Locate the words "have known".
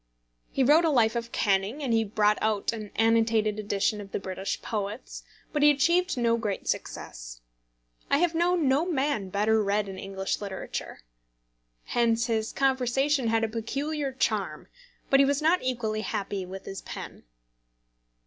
8.17-8.67